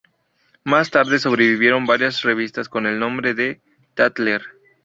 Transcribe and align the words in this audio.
Más 0.63 0.89
tarde 0.89 1.19
sobrevivieron 1.19 1.85
varias 1.85 2.23
revistas 2.23 2.67
con 2.67 2.87
el 2.87 2.97
nombre 2.97 3.35
de 3.35 3.61
"Tatler". 3.93 4.41